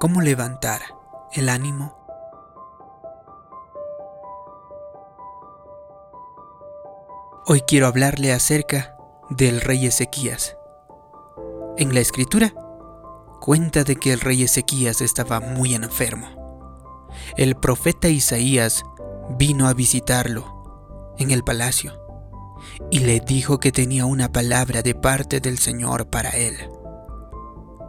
cómo 0.00 0.22
levantar 0.22 0.80
el 1.34 1.50
ánimo. 1.50 1.94
Hoy 7.46 7.60
quiero 7.66 7.86
hablarle 7.86 8.32
acerca 8.32 8.96
del 9.28 9.60
rey 9.60 9.84
Ezequías. 9.84 10.56
En 11.76 11.92
la 11.92 12.00
escritura 12.00 12.54
cuenta 13.42 13.84
de 13.84 13.96
que 13.96 14.14
el 14.14 14.20
rey 14.20 14.42
Ezequías 14.42 15.02
estaba 15.02 15.38
muy 15.38 15.74
enfermo. 15.74 17.10
El 17.36 17.54
profeta 17.56 18.08
Isaías 18.08 18.82
vino 19.36 19.68
a 19.68 19.74
visitarlo 19.74 21.12
en 21.18 21.30
el 21.30 21.44
palacio 21.44 21.92
y 22.90 23.00
le 23.00 23.20
dijo 23.20 23.60
que 23.60 23.70
tenía 23.70 24.06
una 24.06 24.32
palabra 24.32 24.80
de 24.80 24.94
parte 24.94 25.40
del 25.40 25.58
Señor 25.58 26.08
para 26.08 26.30
él. 26.30 26.79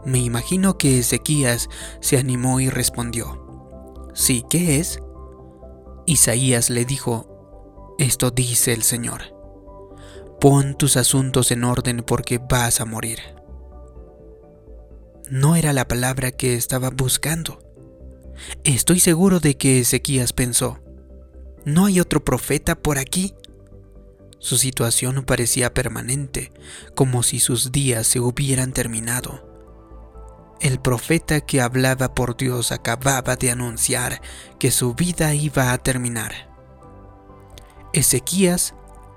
Me 0.06 0.20
imagino 0.20 0.78
que 0.78 1.00
Ezequías 1.00 1.70
se 2.00 2.18
animó 2.18 2.60
y 2.60 2.70
respondió, 2.70 4.10
Sí, 4.14 4.44
¿qué 4.50 4.80
es? 4.80 5.00
Isaías 6.06 6.70
le 6.70 6.86
dijo, 6.86 7.96
Esto 8.00 8.32
dice 8.32 8.74
el 8.74 8.84
Señor, 8.84 9.22
pon 10.40 10.76
tus 10.76 10.98
asuntos 10.98 11.52
en 11.52 11.64
orden 11.64 12.04
porque 12.06 12.40
vas 12.40 12.82
a 12.82 12.86
morir. 12.86 13.20
No 15.30 15.56
era 15.56 15.72
la 15.72 15.88
palabra 15.88 16.32
que 16.32 16.56
estaba 16.56 16.90
buscando. 16.90 17.60
Estoy 18.64 19.00
seguro 19.00 19.40
de 19.40 19.56
que 19.56 19.80
Ezequías 19.80 20.34
pensó, 20.34 20.80
¿no 21.64 21.86
hay 21.86 22.00
otro 22.00 22.26
profeta 22.26 22.76
por 22.76 22.98
aquí? 22.98 23.36
Su 24.40 24.58
situación 24.58 25.24
parecía 25.24 25.74
permanente, 25.74 26.52
como 26.96 27.22
si 27.22 27.40
sus 27.40 27.72
días 27.72 28.08
se 28.08 28.20
hubieran 28.20 28.74
terminado. 28.74 29.51
El 30.62 30.80
profeta 30.80 31.42
que 31.42 31.60
hablaba 31.60 32.14
por 32.14 32.38
Dios 32.38 32.72
acababa 32.72 33.36
de 33.36 33.50
anunciar 33.50 34.22
que 34.60 34.70
su 34.70 34.94
vida 34.94 35.34
iba 35.34 35.74
a 35.74 35.80
terminar. 35.80 36.52
Ezequías 37.94 38.76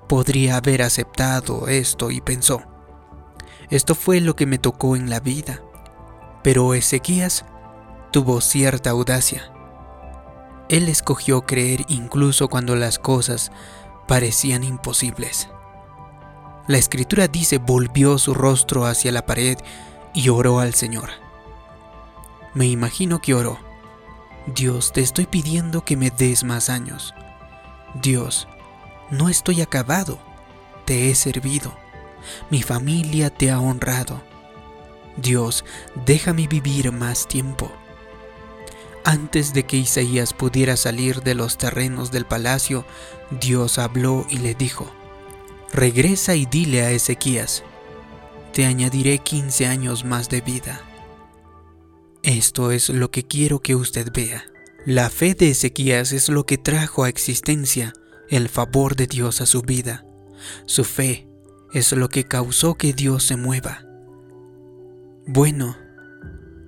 podría 0.09 0.57
haber 0.57 0.81
aceptado 0.81 1.69
esto 1.69 2.11
y 2.11 2.23
pensó, 2.23 2.63
esto 3.69 3.95
fue 3.95 4.23
lo 4.23 4.37
que 4.37 4.47
me 4.47 4.57
tocó 4.57 4.97
en 4.97 5.11
la 5.11 5.21
vida. 5.21 5.61
Pero 6.43 6.73
Ezequías 6.73 7.45
tuvo 8.11 8.41
cierta 8.41 8.91
audacia. 8.91 9.53
Él 10.71 10.89
escogió 10.89 11.43
creer 11.43 11.85
incluso 11.89 12.49
cuando 12.49 12.75
las 12.75 12.99
cosas 12.99 13.53
parecían 14.09 14.65
imposibles. 14.65 15.51
La 16.69 16.79
escritura 16.79 17.29
dice 17.29 17.59
volvió 17.59 18.17
su 18.17 18.33
rostro 18.33 18.87
hacia 18.87 19.13
la 19.13 19.27
pared 19.27 19.59
y 20.15 20.31
oró 20.31 20.61
al 20.61 20.73
Señor. 20.73 21.24
Me 22.55 22.67
imagino 22.67 23.21
que 23.21 23.35
oró. 23.35 23.59
Dios, 24.47 24.93
te 24.93 25.01
estoy 25.01 25.27
pidiendo 25.27 25.85
que 25.85 25.97
me 25.97 26.11
des 26.11 26.45
más 26.45 26.71
años. 26.71 27.15
Dios, 27.95 28.47
no 29.11 29.29
estoy 29.29 29.61
acabado, 29.61 30.19
te 30.85 31.11
he 31.11 31.15
servido. 31.15 31.77
Mi 32.51 32.63
familia 32.63 33.31
te 33.31 33.51
ha 33.51 33.59
honrado. 33.59 34.23
Dios, 35.17 35.65
déjame 36.07 36.47
vivir 36.47 36.93
más 36.93 37.27
tiempo. 37.27 37.71
Antes 39.05 39.53
de 39.53 39.65
que 39.65 39.77
Isaías 39.77 40.33
pudiera 40.33 40.77
salir 40.77 41.23
de 41.23 41.35
los 41.35 41.59
terrenos 41.59 42.11
del 42.11 42.25
palacio, 42.25 42.87
Dios 43.31 43.79
habló 43.79 44.27
y 44.31 44.39
le 44.39 44.55
dijo, 44.55 44.91
Regresa 45.73 46.37
y 46.37 46.47
dile 46.47 46.83
a 46.83 46.91
Ezequías, 46.91 47.65
te 48.53 48.65
añadiré 48.65 49.19
15 49.19 49.67
años 49.67 50.05
más 50.05 50.29
de 50.29 50.41
vida. 50.41 50.81
Esto 52.25 52.73
es 52.73 52.89
lo 52.89 53.11
que 53.11 53.23
quiero 53.23 53.61
que 53.61 53.75
usted 53.75 54.11
vea. 54.11 54.47
La 54.87 55.11
fe 55.11 55.35
de 55.35 55.51
Ezequías 55.51 56.11
es 56.13 56.31
lo 56.31 56.47
que 56.47 56.57
trajo 56.57 57.05
a 57.05 57.11
existencia 57.11 57.93
el 58.31 58.49
favor 58.49 58.97
de 58.97 59.07
Dios 59.07 59.43
a 59.43 59.47
su 59.47 59.61
vida. 59.61 60.07
Su 60.65 60.85
fe 60.85 61.29
es 61.75 61.93
lo 61.93 62.09
que 62.09 62.25
causó 62.25 62.77
que 62.77 62.95
Dios 62.95 63.25
se 63.25 63.37
mueva. 63.37 63.85
Bueno, 65.27 65.77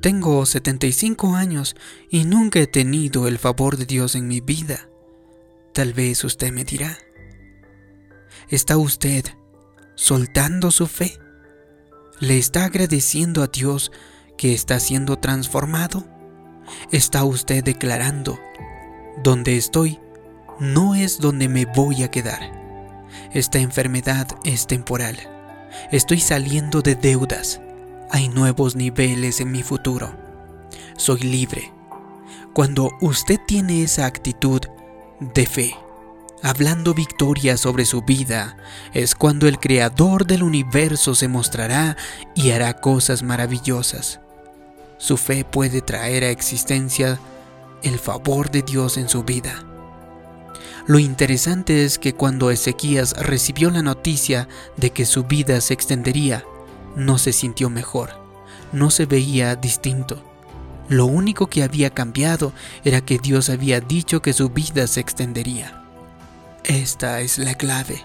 tengo 0.03 0.45
75 0.45 1.34
años 1.34 1.75
y 2.11 2.27
nunca 2.27 2.61
he 2.61 2.66
tenido 2.66 3.27
el 3.27 3.39
favor 3.39 3.78
de 3.78 3.87
Dios 3.87 4.15
en 4.15 4.28
mi 4.28 4.43
vida. 4.43 4.91
Tal 5.72 5.95
vez 5.95 6.22
usted 6.22 6.53
me 6.53 6.65
dirá, 6.65 6.99
¿está 8.50 8.77
usted 8.77 9.25
soltando 9.95 10.71
su 10.71 10.87
fe? 10.87 11.19
¿Le 12.21 12.37
está 12.37 12.66
agradeciendo 12.66 13.43
a 13.43 13.47
Dios 13.47 13.91
que 14.36 14.54
está 14.54 14.80
siendo 14.80 15.19
transformado? 15.19 16.04
¿Está 16.91 17.24
usted 17.24 17.62
declarando, 17.64 18.38
donde 19.22 19.56
estoy 19.56 20.00
no 20.58 20.94
es 20.94 21.19
donde 21.19 21.48
me 21.48 21.64
voy 21.66 22.02
a 22.02 22.10
quedar? 22.10 23.06
Esta 23.32 23.58
enfermedad 23.58 24.26
es 24.44 24.66
temporal. 24.66 25.16
Estoy 25.91 26.20
saliendo 26.20 26.82
de 26.82 26.94
deudas 26.94 27.60
hay 28.10 28.28
nuevos 28.28 28.76
niveles 28.76 29.41
en 29.41 29.50
mi 29.50 29.62
futuro. 29.62 30.14
Soy 30.97 31.20
libre. 31.20 31.72
Cuando 32.53 32.91
usted 33.00 33.38
tiene 33.47 33.82
esa 33.82 34.06
actitud 34.06 34.60
de 35.20 35.47
fe, 35.47 35.74
hablando 36.42 36.94
victoria 36.94 37.56
sobre 37.56 37.84
su 37.84 38.03
vida, 38.03 38.56
es 38.94 39.14
cuando 39.14 39.48
el 39.48 39.58
Creador 39.58 40.26
del 40.26 40.42
universo 40.42 41.14
se 41.14 41.28
mostrará 41.28 41.97
y 42.34 42.50
hará 42.50 42.80
cosas 42.80 43.22
maravillosas. 43.22 44.20
Su 44.99 45.17
fe 45.17 45.45
puede 45.45 45.83
traer 45.83 46.25
a 46.25 46.31
existencia 46.31 47.19
el 47.83 47.99
favor 47.99 48.51
de 48.51 48.62
Dios 48.62 48.97
en 48.97 49.09
su 49.09 49.23
vida. 49.23 49.65
Lo 50.87 50.99
interesante 50.99 51.84
es 51.84 51.99
que 51.99 52.15
cuando 52.15 52.51
Ezequías 52.51 53.15
recibió 53.17 53.71
la 53.71 53.83
noticia 53.83 54.49
de 54.77 54.91
que 54.91 55.05
su 55.05 55.25
vida 55.25 55.61
se 55.61 55.75
extendería, 55.75 56.45
no 56.95 57.19
se 57.19 57.33
sintió 57.33 57.69
mejor, 57.69 58.11
no 58.73 58.91
se 58.91 59.07
veía 59.07 59.57
distinto. 59.57 60.23
Lo 60.89 61.07
único 61.07 61.49
que 61.49 61.65
había 61.65 61.91
cambiado 61.91 62.53
era 62.84 63.01
que 63.01 63.19
Dios 63.19 63.51
había 63.51 63.81
dicho 63.81 64.23
que 64.23 64.33
su 64.33 64.51
vida 64.51 64.87
se 64.87 65.01
extendería. 65.01 65.83
Esta 66.63 67.21
es 67.21 67.39
la 67.39 67.55
clave. 67.55 68.05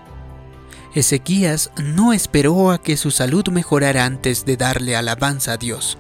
Ezequías 0.94 1.72
no 1.78 2.12
esperó 2.12 2.72
a 2.72 2.82
que 2.82 2.98
su 2.98 3.12
salud 3.12 3.48
mejorara 3.50 4.06
antes 4.06 4.44
de 4.46 4.58
darle 4.58 4.96
alabanza 4.96 5.54
a 5.54 5.58
Dios. 5.58 5.98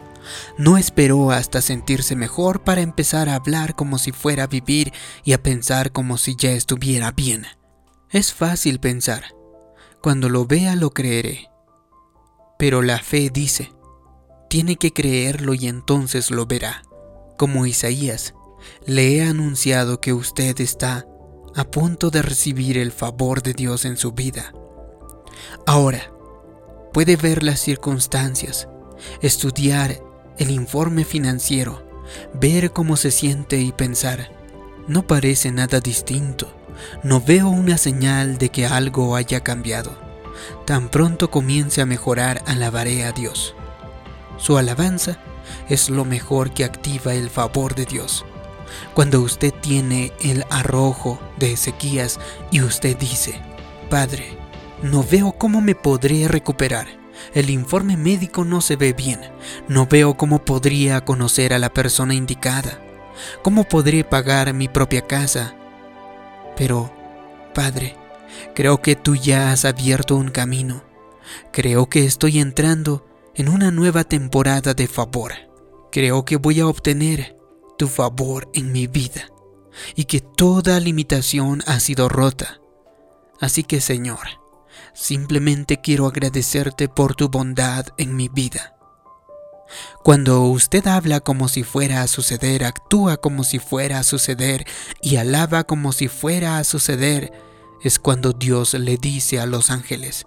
No 0.57 0.77
esperó 0.77 1.31
hasta 1.31 1.61
sentirse 1.61 2.15
mejor 2.15 2.63
para 2.63 2.81
empezar 2.81 3.29
a 3.29 3.35
hablar 3.35 3.75
como 3.75 3.97
si 3.97 4.11
fuera 4.11 4.43
a 4.43 4.47
vivir 4.47 4.93
y 5.23 5.33
a 5.33 5.41
pensar 5.41 5.91
como 5.91 6.17
si 6.17 6.35
ya 6.35 6.51
estuviera 6.51 7.11
bien. 7.11 7.45
Es 8.09 8.33
fácil 8.33 8.79
pensar. 8.79 9.35
Cuando 10.01 10.29
lo 10.29 10.45
vea 10.45 10.75
lo 10.75 10.91
creeré. 10.91 11.49
Pero 12.57 12.81
la 12.81 12.99
fe 12.99 13.29
dice, 13.29 13.71
tiene 14.49 14.75
que 14.75 14.91
creerlo 14.91 15.53
y 15.53 15.67
entonces 15.67 16.29
lo 16.29 16.45
verá. 16.45 16.83
Como 17.37 17.65
Isaías, 17.65 18.33
le 18.85 19.15
he 19.15 19.23
anunciado 19.23 20.01
que 20.01 20.13
usted 20.13 20.59
está 20.59 21.07
a 21.55 21.63
punto 21.65 22.09
de 22.09 22.21
recibir 22.21 22.77
el 22.77 22.91
favor 22.91 23.41
de 23.41 23.53
Dios 23.53 23.85
en 23.85 23.97
su 23.97 24.11
vida. 24.11 24.53
Ahora, 25.65 26.11
puede 26.93 27.15
ver 27.15 27.43
las 27.43 27.59
circunstancias, 27.59 28.67
estudiar 29.21 30.01
el 30.37 30.51
informe 30.51 31.05
financiero, 31.05 31.83
ver 32.33 32.71
cómo 32.71 32.97
se 32.97 33.11
siente 33.11 33.59
y 33.61 33.71
pensar, 33.71 34.31
no 34.87 35.05
parece 35.05 35.51
nada 35.51 35.79
distinto, 35.79 36.53
no 37.03 37.21
veo 37.21 37.49
una 37.49 37.77
señal 37.77 38.37
de 38.37 38.49
que 38.49 38.65
algo 38.65 39.15
haya 39.15 39.41
cambiado. 39.41 39.95
Tan 40.65 40.89
pronto 40.89 41.29
comience 41.29 41.81
a 41.81 41.85
mejorar, 41.85 42.41
alabaré 42.47 43.03
a 43.05 43.11
Dios. 43.11 43.55
Su 44.37 44.57
alabanza 44.57 45.19
es 45.69 45.89
lo 45.89 46.05
mejor 46.05 46.51
que 46.51 46.66
activa 46.66 47.13
el 47.13 47.29
favor 47.29 47.75
de 47.75 47.85
Dios. 47.85 48.25
Cuando 48.93 49.22
usted 49.22 49.53
tiene 49.53 50.13
el 50.22 50.45
arrojo 50.49 51.19
de 51.37 51.53
Ezequías 51.53 52.19
y 52.51 52.61
usted 52.61 52.97
dice, 52.97 53.39
Padre, 53.89 54.37
no 54.81 55.03
veo 55.03 55.34
cómo 55.34 55.61
me 55.61 55.75
podré 55.75 56.27
recuperar. 56.27 57.00
El 57.34 57.50
informe 57.50 57.97
médico 57.97 58.46
no 58.46 58.62
se 58.62 58.76
ve 58.76 58.94
bien. 58.94 59.20
No 59.68 59.88
veo 59.88 60.16
cómo 60.16 60.44
podría 60.46 61.06
conocer 61.06 61.53
a 61.53 61.59
la 61.59 61.73
persona 61.73 62.14
indicada. 62.14 62.82
¿Cómo 63.41 63.64
podré 63.66 64.03
pagar 64.03 64.53
mi 64.53 64.68
propia 64.68 65.06
casa? 65.08 65.56
Pero, 66.56 66.91
Padre, 67.53 67.96
Creo 68.53 68.82
que 68.82 68.96
tú 68.96 69.16
ya 69.16 69.52
has 69.52 69.66
abierto 69.66 70.16
un 70.16 70.29
camino. 70.29 70.84
Creo 71.52 71.88
que 71.88 72.06
estoy 72.06 72.40
entrando 72.40 73.06
en 73.35 73.50
una 73.50 73.72
nueva 73.72 74.03
temporada 74.03 74.73
de 74.73 74.88
favor. 74.88 75.34
Creo 75.91 76.26
que 76.26 76.38
voy 76.38 76.59
a 76.59 76.68
obtener 76.68 77.38
tu 77.78 77.88
favor 77.88 78.50
en 78.53 78.72
mi 78.72 78.88
vida 78.88 79.29
y 79.96 80.06
que 80.06 80.20
toda 80.20 80.79
limitación 80.79 81.64
ha 81.66 81.79
sido 81.79 82.09
rota. 82.09 82.62
Así 83.40 83.64
que 83.64 83.82
Señor, 83.82 84.41
simplemente 84.93 85.81
quiero 85.81 86.07
agradecerte 86.07 86.89
por 86.89 87.16
tu 87.16 87.29
bondad 87.29 87.87
en 87.97 88.16
mi 88.16 88.29
vida. 88.29 88.75
Cuando 90.03 90.41
usted 90.43 90.85
habla 90.87 91.19
como 91.22 91.47
si 91.47 91.63
fuera 91.63 92.01
a 92.01 92.07
suceder, 92.07 92.63
actúa 92.63 93.17
como 93.17 93.43
si 93.43 93.59
fuera 93.59 93.99
a 93.99 94.03
suceder 94.03 94.66
y 95.01 95.17
alaba 95.17 95.63
como 95.63 95.91
si 95.91 96.07
fuera 96.07 96.57
a 96.57 96.63
suceder, 96.63 97.31
es 97.81 97.99
cuando 97.99 98.33
Dios 98.33 98.73
le 98.73 98.97
dice 98.97 99.39
a 99.39 99.45
los 99.45 99.72
ángeles, 99.72 100.25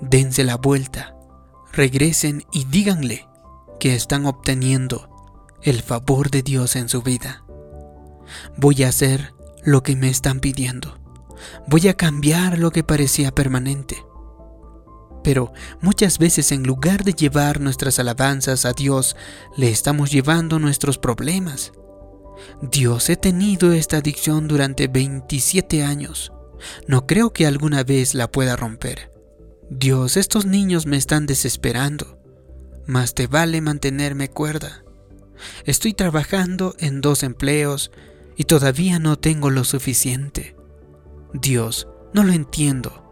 dense 0.00 0.44
la 0.44 0.56
vuelta, 0.56 1.16
regresen 1.72 2.44
y 2.52 2.64
díganle 2.64 3.28
que 3.80 3.94
están 3.94 4.26
obteniendo 4.26 5.10
el 5.62 5.82
favor 5.82 6.30
de 6.30 6.42
Dios 6.42 6.76
en 6.76 6.88
su 6.88 7.02
vida. 7.02 7.44
Voy 8.56 8.84
a 8.84 8.88
hacer 8.88 9.34
lo 9.62 9.82
que 9.82 9.96
me 9.96 10.08
están 10.08 10.40
pidiendo. 10.40 10.98
Voy 11.66 11.88
a 11.88 11.94
cambiar 11.94 12.58
lo 12.58 12.70
que 12.70 12.84
parecía 12.84 13.34
permanente. 13.34 14.04
Pero 15.22 15.52
muchas 15.80 16.18
veces 16.18 16.52
en 16.52 16.62
lugar 16.62 17.02
de 17.02 17.12
llevar 17.12 17.60
nuestras 17.60 17.98
alabanzas 17.98 18.64
a 18.64 18.72
Dios, 18.72 19.16
le 19.56 19.70
estamos 19.70 20.12
llevando 20.12 20.58
nuestros 20.58 20.98
problemas. 20.98 21.72
Dios, 22.62 23.10
he 23.10 23.16
tenido 23.16 23.72
esta 23.72 23.98
adicción 23.98 24.46
durante 24.46 24.88
27 24.88 25.82
años. 25.82 26.32
No 26.86 27.06
creo 27.06 27.32
que 27.32 27.46
alguna 27.46 27.82
vez 27.82 28.14
la 28.14 28.30
pueda 28.30 28.56
romper. 28.56 29.10
Dios, 29.68 30.16
estos 30.16 30.46
niños 30.46 30.86
me 30.86 30.96
están 30.96 31.26
desesperando. 31.26 32.18
Más 32.86 33.14
te 33.14 33.26
vale 33.26 33.60
mantenerme 33.60 34.28
cuerda. 34.28 34.84
Estoy 35.64 35.92
trabajando 35.92 36.74
en 36.78 37.00
dos 37.00 37.22
empleos 37.22 37.90
y 38.36 38.44
todavía 38.44 38.98
no 38.98 39.18
tengo 39.18 39.50
lo 39.50 39.64
suficiente. 39.64 40.55
Dios, 41.40 41.88
no 42.12 42.22
lo 42.22 42.32
entiendo. 42.32 43.02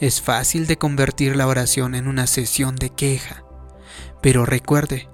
Es 0.00 0.20
fácil 0.20 0.66
de 0.66 0.76
convertir 0.76 1.36
la 1.36 1.46
oración 1.46 1.94
en 1.94 2.08
una 2.08 2.26
sesión 2.26 2.76
de 2.76 2.90
queja, 2.90 3.44
pero 4.20 4.44
recuerde, 4.44 5.08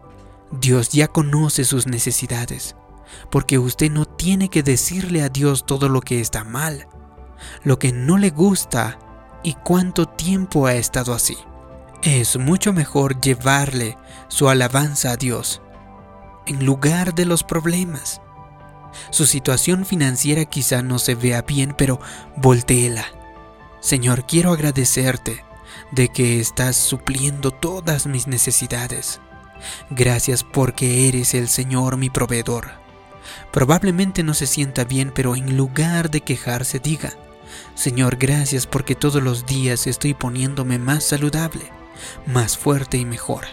Dios 0.50 0.90
ya 0.90 1.08
conoce 1.08 1.64
sus 1.64 1.86
necesidades, 1.86 2.76
porque 3.30 3.58
usted 3.58 3.90
no 3.90 4.06
tiene 4.06 4.48
que 4.48 4.62
decirle 4.62 5.22
a 5.22 5.28
Dios 5.28 5.66
todo 5.66 5.88
lo 5.88 6.00
que 6.00 6.20
está 6.20 6.44
mal, 6.44 6.88
lo 7.62 7.78
que 7.78 7.92
no 7.92 8.16
le 8.16 8.30
gusta 8.30 8.98
y 9.42 9.54
cuánto 9.54 10.06
tiempo 10.06 10.66
ha 10.66 10.74
estado 10.74 11.12
así. 11.12 11.36
Es 12.02 12.38
mucho 12.38 12.72
mejor 12.72 13.20
llevarle 13.20 13.98
su 14.28 14.48
alabanza 14.48 15.12
a 15.12 15.16
Dios 15.16 15.60
en 16.46 16.64
lugar 16.64 17.14
de 17.14 17.26
los 17.26 17.44
problemas. 17.44 18.22
Su 19.10 19.26
situación 19.26 19.84
financiera 19.84 20.44
quizá 20.44 20.82
no 20.82 20.98
se 20.98 21.14
vea 21.14 21.42
bien, 21.42 21.74
pero 21.76 22.00
voltéela 22.36 23.06
Señor, 23.80 24.26
quiero 24.26 24.52
agradecerte 24.52 25.42
de 25.90 26.08
que 26.08 26.38
estás 26.38 26.76
supliendo 26.76 27.50
todas 27.50 28.06
mis 28.06 28.26
necesidades. 28.26 29.20
Gracias 29.88 30.44
porque 30.44 31.08
eres 31.08 31.32
el 31.32 31.48
Señor 31.48 31.96
mi 31.96 32.10
proveedor. 32.10 32.72
Probablemente 33.50 34.22
no 34.22 34.34
se 34.34 34.46
sienta 34.46 34.84
bien, 34.84 35.12
pero 35.14 35.34
en 35.34 35.56
lugar 35.56 36.10
de 36.10 36.20
quejarse 36.20 36.78
diga, 36.78 37.14
Señor, 37.74 38.16
gracias 38.16 38.66
porque 38.66 38.94
todos 38.94 39.22
los 39.22 39.46
días 39.46 39.86
estoy 39.86 40.12
poniéndome 40.12 40.78
más 40.78 41.04
saludable, 41.04 41.72
más 42.26 42.58
fuerte 42.58 42.98
y 42.98 43.06
mejor. 43.06 43.46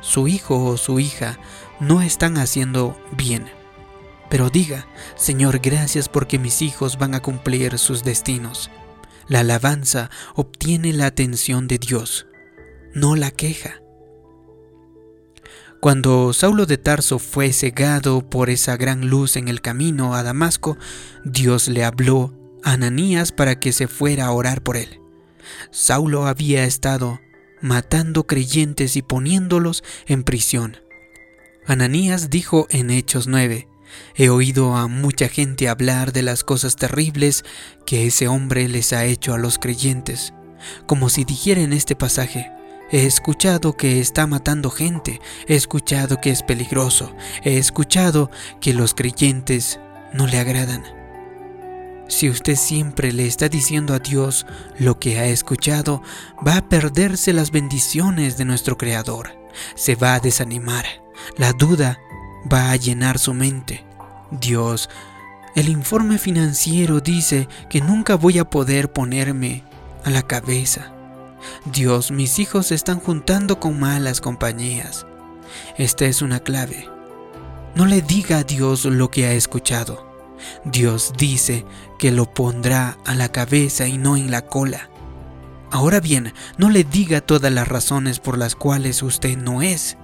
Su 0.00 0.28
hijo 0.28 0.64
o 0.64 0.78
su 0.78 0.98
hija 0.98 1.38
no 1.78 2.00
están 2.00 2.38
haciendo 2.38 2.98
bien, 3.12 3.50
pero 4.30 4.48
diga, 4.48 4.86
Señor, 5.16 5.58
gracias 5.58 6.08
porque 6.08 6.38
mis 6.38 6.62
hijos 6.62 6.98
van 6.98 7.14
a 7.14 7.20
cumplir 7.20 7.78
sus 7.78 8.04
destinos. 8.04 8.70
La 9.28 9.40
alabanza 9.40 10.10
obtiene 10.34 10.92
la 10.92 11.06
atención 11.06 11.68
de 11.68 11.78
Dios, 11.78 12.26
no 12.94 13.16
la 13.16 13.30
queja. 13.30 13.82
Cuando 15.80 16.32
Saulo 16.32 16.66
de 16.66 16.78
Tarso 16.78 17.18
fue 17.18 17.52
cegado 17.52 18.28
por 18.28 18.50
esa 18.50 18.76
gran 18.76 19.08
luz 19.08 19.36
en 19.36 19.48
el 19.48 19.60
camino 19.62 20.14
a 20.14 20.22
Damasco, 20.22 20.76
Dios 21.24 21.68
le 21.68 21.84
habló 21.84 22.34
a 22.62 22.72
Ananías 22.72 23.32
para 23.32 23.58
que 23.58 23.72
se 23.72 23.88
fuera 23.88 24.26
a 24.26 24.32
orar 24.32 24.62
por 24.62 24.76
él. 24.76 25.00
Saulo 25.70 26.26
había 26.26 26.64
estado 26.64 27.18
matando 27.62 28.26
creyentes 28.26 28.94
y 28.96 29.02
poniéndolos 29.02 29.82
en 30.06 30.22
prisión. 30.22 30.76
Ananías 31.66 32.28
dijo 32.28 32.66
en 32.70 32.90
Hechos 32.90 33.26
9, 33.26 33.69
He 34.14 34.28
oído 34.28 34.76
a 34.76 34.88
mucha 34.88 35.28
gente 35.28 35.68
hablar 35.68 36.12
de 36.12 36.22
las 36.22 36.44
cosas 36.44 36.76
terribles 36.76 37.44
que 37.86 38.06
ese 38.06 38.28
hombre 38.28 38.68
les 38.68 38.92
ha 38.92 39.04
hecho 39.04 39.34
a 39.34 39.38
los 39.38 39.58
creyentes, 39.58 40.32
como 40.86 41.08
si 41.08 41.24
dijera 41.24 41.60
en 41.60 41.72
este 41.72 41.96
pasaje, 41.96 42.50
He 42.92 43.06
escuchado 43.06 43.76
que 43.76 44.00
está 44.00 44.26
matando 44.26 44.68
gente, 44.68 45.20
he 45.46 45.54
escuchado 45.54 46.20
que 46.20 46.30
es 46.30 46.42
peligroso, 46.42 47.14
he 47.44 47.56
escuchado 47.56 48.32
que 48.60 48.74
los 48.74 48.94
creyentes 48.94 49.78
no 50.12 50.26
le 50.26 50.38
agradan. 50.38 50.82
Si 52.08 52.28
usted 52.28 52.56
siempre 52.56 53.12
le 53.12 53.28
está 53.28 53.48
diciendo 53.48 53.94
a 53.94 54.00
Dios 54.00 54.44
lo 54.80 54.98
que 54.98 55.20
ha 55.20 55.26
escuchado, 55.26 56.02
va 56.44 56.56
a 56.56 56.68
perderse 56.68 57.32
las 57.32 57.52
bendiciones 57.52 58.36
de 58.36 58.44
nuestro 58.44 58.76
Creador, 58.76 59.38
se 59.76 59.94
va 59.94 60.14
a 60.14 60.20
desanimar, 60.20 60.84
la 61.38 61.52
duda 61.52 62.00
va 62.50 62.70
a 62.70 62.76
llenar 62.76 63.18
su 63.18 63.34
mente. 63.34 63.84
Dios, 64.30 64.88
el 65.56 65.68
informe 65.68 66.18
financiero 66.18 67.00
dice 67.00 67.48
que 67.68 67.80
nunca 67.80 68.14
voy 68.14 68.38
a 68.38 68.48
poder 68.48 68.92
ponerme 68.92 69.64
a 70.04 70.10
la 70.10 70.22
cabeza. 70.22 70.92
Dios, 71.64 72.10
mis 72.10 72.38
hijos 72.38 72.68
se 72.68 72.74
están 72.74 73.00
juntando 73.00 73.58
con 73.60 73.80
malas 73.80 74.20
compañías. 74.20 75.06
Esta 75.76 76.06
es 76.06 76.22
una 76.22 76.40
clave. 76.40 76.88
No 77.74 77.86
le 77.86 78.02
diga 78.02 78.38
a 78.38 78.44
Dios 78.44 78.84
lo 78.84 79.10
que 79.10 79.26
ha 79.26 79.32
escuchado. 79.32 80.08
Dios 80.64 81.12
dice 81.16 81.64
que 81.98 82.10
lo 82.10 82.32
pondrá 82.32 82.98
a 83.04 83.14
la 83.14 83.30
cabeza 83.30 83.86
y 83.86 83.98
no 83.98 84.16
en 84.16 84.30
la 84.30 84.46
cola. 84.46 84.90
Ahora 85.70 86.00
bien, 86.00 86.32
no 86.56 86.70
le 86.70 86.84
diga 86.84 87.20
todas 87.20 87.52
las 87.52 87.68
razones 87.68 88.18
por 88.18 88.38
las 88.38 88.54
cuales 88.54 89.02
usted 89.02 89.36
no 89.36 89.62
es. 89.62 89.96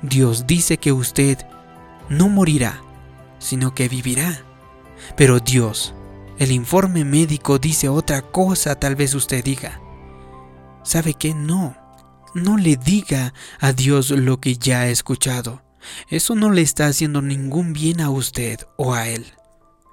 Dios 0.00 0.46
dice 0.46 0.78
que 0.78 0.92
usted 0.92 1.38
no 2.12 2.28
morirá, 2.28 2.82
sino 3.38 3.74
que 3.74 3.88
vivirá. 3.88 4.44
Pero 5.16 5.40
Dios, 5.40 5.94
el 6.38 6.52
informe 6.52 7.04
médico 7.04 7.58
dice 7.58 7.88
otra 7.88 8.22
cosa, 8.22 8.74
tal 8.76 8.96
vez 8.96 9.14
usted 9.14 9.42
diga. 9.42 9.80
¿Sabe 10.84 11.14
qué? 11.14 11.34
No, 11.34 11.74
no 12.34 12.56
le 12.58 12.76
diga 12.76 13.32
a 13.60 13.72
Dios 13.72 14.10
lo 14.10 14.40
que 14.40 14.56
ya 14.56 14.80
ha 14.80 14.88
escuchado. 14.88 15.62
Eso 16.08 16.34
no 16.34 16.50
le 16.50 16.60
está 16.60 16.86
haciendo 16.86 17.22
ningún 17.22 17.72
bien 17.72 18.00
a 18.00 18.10
usted 18.10 18.60
o 18.76 18.92
a 18.94 19.08
él. 19.08 19.26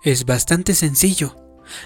Es 0.04 0.26
bastante 0.26 0.76
sencillo. 0.76 1.36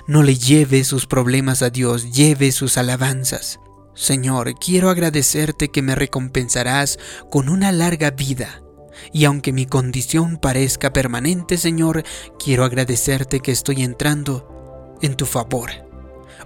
No 0.07 0.23
le 0.23 0.35
lleve 0.35 0.83
sus 0.83 1.05
problemas 1.05 1.61
a 1.61 1.69
Dios, 1.69 2.11
lleve 2.11 2.51
sus 2.51 2.77
alabanzas. 2.77 3.59
Señor, 3.95 4.55
quiero 4.57 4.89
agradecerte 4.89 5.69
que 5.69 5.81
me 5.81 5.93
recompensarás 5.93 6.97
con 7.29 7.49
una 7.49 7.71
larga 7.71 8.11
vida 8.11 8.62
y 9.11 9.25
aunque 9.25 9.51
mi 9.53 9.65
condición 9.65 10.37
parezca 10.37 10.93
permanente, 10.93 11.57
Señor, 11.57 12.03
quiero 12.37 12.63
agradecerte 12.63 13.39
que 13.39 13.51
estoy 13.51 13.83
entrando 13.83 14.97
en 15.01 15.15
tu 15.15 15.25
favor. 15.25 15.69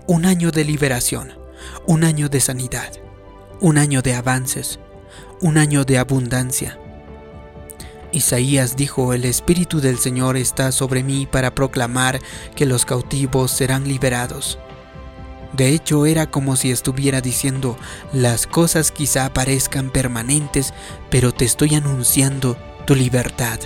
Un 0.08 0.26
año 0.26 0.52
de 0.52 0.64
liberación, 0.64 1.34
un 1.86 2.04
año 2.04 2.30
de 2.30 2.40
sanidad, 2.40 2.92
un 3.60 3.78
año 3.78 4.02
de 4.02 4.14
avances, 4.14 4.80
un 5.42 5.58
año 5.58 5.84
de 5.84 5.98
abundancia. 5.98 6.80
Isaías 8.12 8.76
dijo, 8.76 9.14
el 9.14 9.26
Espíritu 9.26 9.82
del 9.82 10.00
Señor 10.00 10.38
está 10.38 10.72
sobre 10.72 11.04
mí 11.04 11.28
para 11.30 11.54
proclamar 11.54 12.20
que 12.56 12.66
los 12.66 12.86
cautivos 12.86 13.52
serán 13.52 13.88
liberados 13.88 14.58
de 15.54 15.70
hecho, 15.70 16.06
era 16.06 16.30
como 16.30 16.56
si 16.56 16.72
estuviera 16.72 17.22
diciendo, 17.22 17.78
las 18.14 18.48
cosas 18.48 18.92
quizá 18.92 19.34
parezcan 19.34 19.90
permanentes, 19.90 20.74
pero 21.10 21.34
te 21.34 21.46
estoy 21.46 21.76
anunciando 21.76 22.58
tu 22.86 22.96
libertad. 22.96 23.60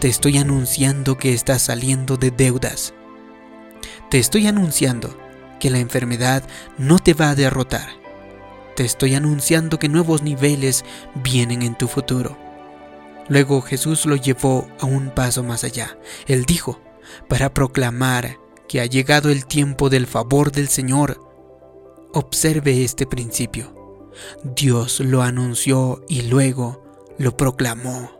Te 0.00 0.08
estoy 0.08 0.38
anunciando 0.38 1.18
que 1.18 1.32
estás 1.32 1.62
saliendo 1.62 2.16
de 2.16 2.30
deudas. 2.30 2.94
Te 4.10 4.18
estoy 4.18 4.46
anunciando 4.46 5.16
que 5.60 5.70
la 5.70 5.78
enfermedad 5.78 6.42
no 6.78 6.98
te 6.98 7.14
va 7.14 7.30
a 7.30 7.34
derrotar. 7.34 7.88
Te 8.74 8.84
estoy 8.84 9.14
anunciando 9.14 9.78
que 9.78 9.88
nuevos 9.88 10.22
niveles 10.22 10.84
vienen 11.14 11.62
en 11.62 11.76
tu 11.76 11.86
futuro. 11.86 12.36
Luego 13.28 13.60
Jesús 13.60 14.06
lo 14.06 14.16
llevó 14.16 14.66
a 14.80 14.86
un 14.86 15.10
paso 15.10 15.44
más 15.44 15.62
allá. 15.62 15.96
Él 16.26 16.44
dijo, 16.44 16.80
para 17.28 17.52
proclamar 17.54 18.38
que 18.70 18.80
ha 18.80 18.86
llegado 18.86 19.30
el 19.30 19.46
tiempo 19.46 19.90
del 19.90 20.06
favor 20.06 20.52
del 20.52 20.68
Señor. 20.68 21.20
Observe 22.14 22.84
este 22.84 23.04
principio. 23.04 24.12
Dios 24.44 25.00
lo 25.00 25.22
anunció 25.22 26.04
y 26.08 26.22
luego 26.22 26.84
lo 27.18 27.36
proclamó. 27.36 28.12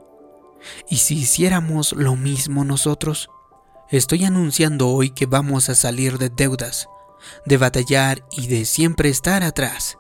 ¿Y 0.88 0.96
si 0.96 1.18
hiciéramos 1.18 1.92
lo 1.92 2.16
mismo 2.16 2.64
nosotros? 2.64 3.30
Estoy 3.90 4.24
anunciando 4.24 4.88
hoy 4.88 5.10
que 5.10 5.26
vamos 5.26 5.68
a 5.68 5.76
salir 5.76 6.18
de 6.18 6.30
deudas, 6.30 6.88
de 7.46 7.56
batallar 7.56 8.24
y 8.32 8.48
de 8.48 8.64
siempre 8.64 9.08
estar 9.08 9.44
atrás. 9.44 9.98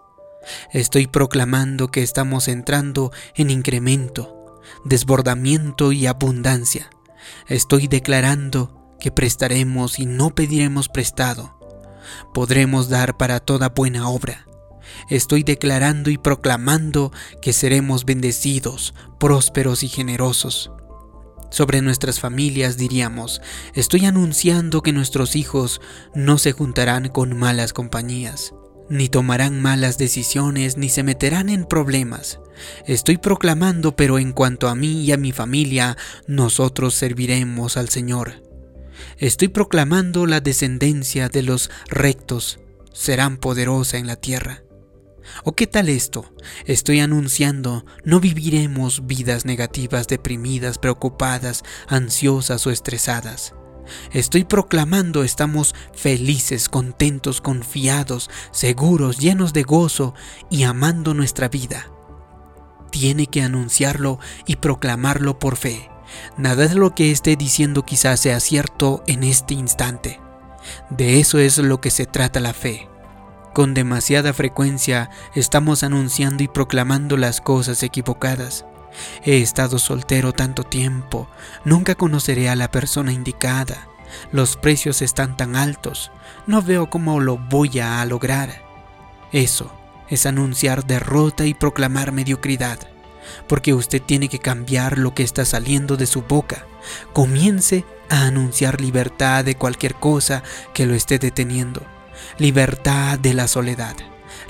Estoy 0.72 1.06
proclamando 1.06 1.92
que 1.92 2.02
estamos 2.02 2.48
entrando 2.48 3.12
en 3.36 3.50
incremento, 3.50 4.60
desbordamiento 4.84 5.92
y 5.92 6.08
abundancia. 6.08 6.90
Estoy 7.46 7.86
declarando 7.86 8.79
que 9.00 9.10
prestaremos 9.10 9.98
y 9.98 10.06
no 10.06 10.30
pediremos 10.30 10.88
prestado. 10.88 11.58
Podremos 12.32 12.88
dar 12.88 13.16
para 13.16 13.40
toda 13.40 13.70
buena 13.70 14.08
obra. 14.08 14.46
Estoy 15.08 15.42
declarando 15.42 16.10
y 16.10 16.18
proclamando 16.18 17.12
que 17.42 17.52
seremos 17.52 18.04
bendecidos, 18.04 18.94
prósperos 19.18 19.82
y 19.82 19.88
generosos. 19.88 20.70
Sobre 21.50 21.82
nuestras 21.82 22.20
familias 22.20 22.76
diríamos, 22.76 23.42
estoy 23.74 24.06
anunciando 24.06 24.82
que 24.82 24.92
nuestros 24.92 25.34
hijos 25.34 25.80
no 26.14 26.38
se 26.38 26.52
juntarán 26.52 27.08
con 27.08 27.36
malas 27.36 27.72
compañías, 27.72 28.54
ni 28.88 29.08
tomarán 29.08 29.60
malas 29.60 29.98
decisiones, 29.98 30.76
ni 30.76 30.88
se 30.88 31.02
meterán 31.02 31.48
en 31.48 31.64
problemas. 31.64 32.38
Estoy 32.86 33.18
proclamando, 33.18 33.96
pero 33.96 34.18
en 34.18 34.32
cuanto 34.32 34.68
a 34.68 34.76
mí 34.76 35.02
y 35.02 35.12
a 35.12 35.16
mi 35.16 35.32
familia, 35.32 35.96
nosotros 36.28 36.94
serviremos 36.94 37.76
al 37.76 37.88
Señor. 37.88 38.49
Estoy 39.18 39.48
proclamando 39.48 40.26
la 40.26 40.40
descendencia 40.40 41.28
de 41.28 41.42
los 41.42 41.70
rectos 41.88 42.60
serán 42.92 43.36
poderosa 43.38 43.98
en 43.98 44.06
la 44.06 44.16
tierra. 44.16 44.62
¿O 45.44 45.54
qué 45.54 45.66
tal 45.66 45.88
esto? 45.88 46.34
Estoy 46.66 47.00
anunciando, 47.00 47.84
no 48.04 48.20
viviremos 48.20 49.06
vidas 49.06 49.44
negativas, 49.44 50.06
deprimidas, 50.08 50.78
preocupadas, 50.78 51.62
ansiosas 51.88 52.66
o 52.66 52.70
estresadas. 52.70 53.54
Estoy 54.12 54.44
proclamando, 54.44 55.24
estamos 55.24 55.74
felices, 55.92 56.68
contentos, 56.68 57.40
confiados, 57.40 58.30
seguros, 58.52 59.18
llenos 59.18 59.52
de 59.52 59.62
gozo 59.62 60.14
y 60.50 60.64
amando 60.64 61.14
nuestra 61.14 61.48
vida. 61.48 61.90
Tiene 62.90 63.26
que 63.26 63.42
anunciarlo 63.42 64.18
y 64.46 64.56
proclamarlo 64.56 65.38
por 65.38 65.56
fe. 65.56 65.90
Nada 66.36 66.66
de 66.68 66.74
lo 66.74 66.94
que 66.94 67.10
esté 67.10 67.36
diciendo 67.36 67.84
quizás 67.84 68.20
sea 68.20 68.40
cierto 68.40 69.02
en 69.06 69.24
este 69.24 69.54
instante. 69.54 70.20
De 70.90 71.20
eso 71.20 71.38
es 71.38 71.58
lo 71.58 71.80
que 71.80 71.90
se 71.90 72.06
trata 72.06 72.40
la 72.40 72.52
fe. 72.52 72.88
Con 73.54 73.74
demasiada 73.74 74.32
frecuencia 74.32 75.10
estamos 75.34 75.82
anunciando 75.82 76.42
y 76.42 76.48
proclamando 76.48 77.16
las 77.16 77.40
cosas 77.40 77.82
equivocadas. 77.82 78.64
He 79.24 79.40
estado 79.40 79.78
soltero 79.78 80.32
tanto 80.32 80.64
tiempo, 80.64 81.28
nunca 81.64 81.94
conoceré 81.94 82.48
a 82.48 82.56
la 82.56 82.70
persona 82.70 83.12
indicada. 83.12 83.88
Los 84.32 84.56
precios 84.56 85.02
están 85.02 85.36
tan 85.36 85.56
altos, 85.56 86.10
no 86.46 86.62
veo 86.62 86.90
cómo 86.90 87.20
lo 87.20 87.38
voy 87.38 87.78
a 87.78 88.04
lograr. 88.04 88.62
Eso 89.32 89.72
es 90.08 90.26
anunciar 90.26 90.84
derrota 90.84 91.46
y 91.46 91.54
proclamar 91.54 92.10
mediocridad, 92.10 92.78
porque 93.50 93.74
usted 93.74 94.00
tiene 94.00 94.28
que 94.28 94.38
cambiar 94.38 94.96
lo 94.96 95.12
que 95.12 95.24
está 95.24 95.44
saliendo 95.44 95.96
de 95.96 96.06
su 96.06 96.22
boca. 96.22 96.68
Comience 97.12 97.84
a 98.08 98.26
anunciar 98.26 98.80
libertad 98.80 99.44
de 99.44 99.56
cualquier 99.56 99.96
cosa 99.96 100.44
que 100.72 100.86
lo 100.86 100.94
esté 100.94 101.18
deteniendo. 101.18 101.84
Libertad 102.38 103.18
de 103.18 103.34
la 103.34 103.48
soledad, 103.48 103.96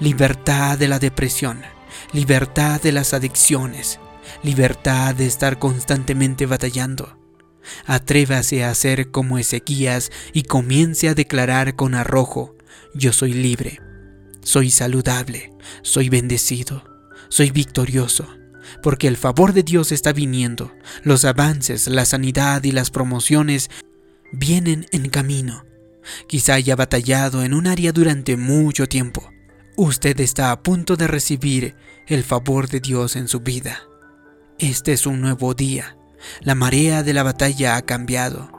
libertad 0.00 0.76
de 0.76 0.86
la 0.86 0.98
depresión, 0.98 1.62
libertad 2.12 2.78
de 2.82 2.92
las 2.92 3.14
adicciones, 3.14 3.98
libertad 4.42 5.14
de 5.14 5.24
estar 5.24 5.58
constantemente 5.58 6.44
batallando. 6.44 7.16
Atrévase 7.86 8.64
a 8.64 8.74
ser 8.74 9.10
como 9.10 9.38
Ezequías 9.38 10.12
y 10.34 10.42
comience 10.42 11.08
a 11.08 11.14
declarar 11.14 11.74
con 11.74 11.94
arrojo, 11.94 12.54
yo 12.92 13.14
soy 13.14 13.32
libre, 13.32 13.80
soy 14.42 14.70
saludable, 14.70 15.54
soy 15.80 16.10
bendecido, 16.10 16.84
soy 17.30 17.50
victorioso, 17.50 18.28
porque 18.82 19.08
el 19.08 19.16
favor 19.16 19.52
de 19.52 19.62
Dios 19.62 19.92
está 19.92 20.12
viniendo, 20.12 20.72
los 21.02 21.24
avances, 21.24 21.86
la 21.86 22.04
sanidad 22.04 22.64
y 22.64 22.72
las 22.72 22.90
promociones 22.90 23.70
vienen 24.32 24.86
en 24.92 25.08
camino. 25.08 25.64
Quizá 26.26 26.54
haya 26.54 26.76
batallado 26.76 27.42
en 27.44 27.54
un 27.54 27.66
área 27.66 27.92
durante 27.92 28.36
mucho 28.36 28.86
tiempo. 28.86 29.30
Usted 29.76 30.18
está 30.20 30.50
a 30.50 30.62
punto 30.62 30.96
de 30.96 31.06
recibir 31.06 31.74
el 32.06 32.24
favor 32.24 32.68
de 32.68 32.80
Dios 32.80 33.16
en 33.16 33.28
su 33.28 33.40
vida. 33.40 33.82
Este 34.58 34.92
es 34.92 35.06
un 35.06 35.20
nuevo 35.20 35.54
día. 35.54 35.96
La 36.40 36.54
marea 36.54 37.02
de 37.02 37.14
la 37.14 37.22
batalla 37.22 37.76
ha 37.76 37.82
cambiado. 37.82 38.50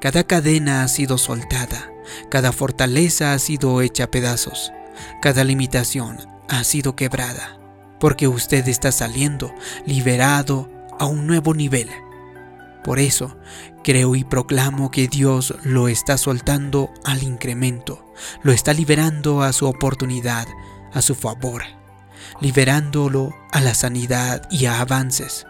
Cada 0.00 0.24
cadena 0.24 0.82
ha 0.82 0.88
sido 0.88 1.16
soltada. 1.16 1.90
Cada 2.30 2.52
fortaleza 2.52 3.32
ha 3.32 3.38
sido 3.38 3.80
hecha 3.80 4.04
a 4.04 4.10
pedazos. 4.10 4.72
Cada 5.22 5.44
limitación 5.44 6.18
ha 6.48 6.62
sido 6.64 6.94
quebrada. 6.94 7.55
Porque 7.98 8.28
usted 8.28 8.66
está 8.68 8.92
saliendo 8.92 9.54
liberado 9.86 10.68
a 10.98 11.06
un 11.06 11.26
nuevo 11.26 11.54
nivel. 11.54 11.88
Por 12.84 12.98
eso, 12.98 13.36
creo 13.82 14.14
y 14.14 14.24
proclamo 14.24 14.90
que 14.90 15.08
Dios 15.08 15.54
lo 15.64 15.88
está 15.88 16.18
soltando 16.18 16.90
al 17.04 17.22
incremento, 17.22 18.04
lo 18.42 18.52
está 18.52 18.72
liberando 18.72 19.42
a 19.42 19.52
su 19.52 19.66
oportunidad, 19.66 20.46
a 20.92 21.02
su 21.02 21.14
favor, 21.14 21.62
liberándolo 22.40 23.34
a 23.50 23.60
la 23.60 23.74
sanidad 23.74 24.46
y 24.50 24.66
a 24.66 24.80
avances, 24.80 25.46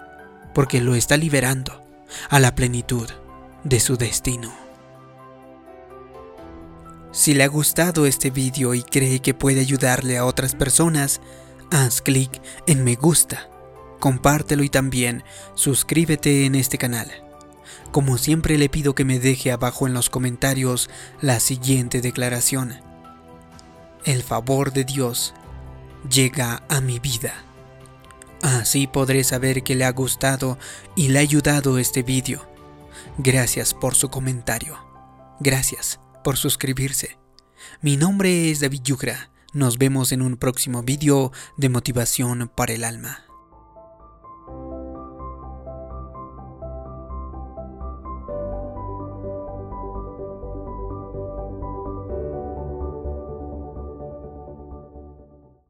porque 0.55 0.81
lo 0.81 0.95
está 0.95 1.17
liberando 1.17 1.85
a 2.31 2.41
la 2.41 2.55
plenitud 2.55 3.09
de 3.65 3.81
su 3.81 3.97
destino. 3.97 4.53
Si 7.13 7.35
le 7.35 7.45
ha 7.45 7.49
gustado 7.49 8.07
este 8.07 8.31
vídeo 8.31 8.75
y 8.75 8.83
cree 8.83 9.21
que 9.21 9.35
puede 9.35 9.61
ayudarle 9.61 10.19
a 10.19 10.27
otras 10.27 10.55
personas, 10.55 11.21
haz 11.71 12.01
clic 12.01 12.31
en 12.67 12.85
me 12.85 12.95
gusta, 12.95 13.49
compártelo 14.01 14.63
y 14.63 14.69
también 14.69 15.25
suscríbete 15.55 16.47
en 16.47 16.55
este 16.55 16.79
canal. 16.79 17.11
Como 17.93 18.19
siempre 18.19 18.59
le 18.59 18.69
pido 18.69 18.95
que 18.95 19.05
me 19.05 19.19
deje 19.19 19.53
abajo 19.53 19.87
en 19.87 19.95
los 19.95 20.11
comentarios 20.11 20.91
la 21.21 21.41
siguiente 21.41 22.01
declaración. 22.01 22.75
El 24.05 24.23
favor 24.23 24.73
de 24.73 24.85
Dios 24.85 25.35
llega 26.11 26.63
a 26.69 26.81
mi 26.81 26.99
vida. 26.99 27.35
Así 28.43 28.87
podré 28.87 29.25
saber 29.25 29.63
que 29.63 29.75
le 29.75 29.85
ha 29.85 29.93
gustado 29.93 30.59
y 30.95 31.09
le 31.09 31.19
ha 31.19 31.23
ayudado 31.23 31.79
este 31.79 32.03
vídeo. 32.03 32.47
Gracias 33.19 33.73
por 33.73 33.95
su 33.95 34.11
comentario. 34.11 34.79
Gracias 35.41 35.99
por 36.23 36.37
suscribirse. 36.37 37.19
Mi 37.81 37.97
nombre 37.97 38.51
es 38.51 38.61
David 38.61 38.83
Yugra. 38.83 39.31
Nos 39.57 39.79
vemos 39.79 40.13
en 40.13 40.21
un 40.21 40.37
próximo 40.37 40.83
vídeo 40.83 41.33
de 41.57 41.71
motivación 41.71 42.51
para 42.55 42.75
el 42.75 42.85
alma. 42.85 43.26